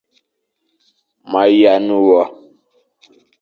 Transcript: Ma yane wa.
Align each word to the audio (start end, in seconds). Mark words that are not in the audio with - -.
Ma 1.31 1.41
yane 1.61 1.95
wa. 2.07 2.23